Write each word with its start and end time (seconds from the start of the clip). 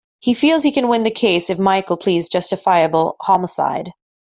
He 0.19 0.33
feels 0.33 0.63
he 0.63 0.71
can 0.71 0.87
win 0.87 1.03
the 1.03 1.11
case 1.11 1.51
if 1.51 1.59
Michael 1.59 1.95
pleads 1.95 2.27
justifiable 2.27 3.17
homicide. 3.21 3.93